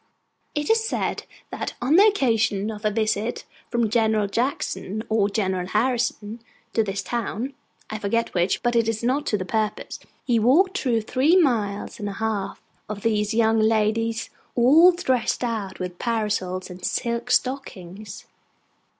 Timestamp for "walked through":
10.39-11.01